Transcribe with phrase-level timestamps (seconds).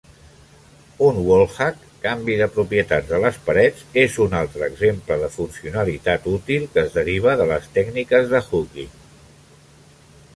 [1.07, 6.65] Un wallhack (canvi de propietats de les parets) és un altre exemple de funcionalitat útil
[6.73, 8.93] que es deriva de les tècniques de hooking.